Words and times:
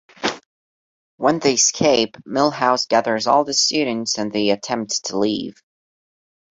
When 1.17 1.37
they 1.37 1.53
escape, 1.53 2.17
Milhouse 2.25 2.87
gathers 2.89 3.27
all 3.27 3.43
the 3.43 3.53
students 3.53 4.17
and 4.17 4.31
they 4.33 4.49
attempt 4.49 5.05
to 5.05 5.19
leave. 5.19 5.61